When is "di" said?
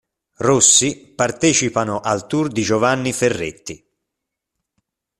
2.47-2.63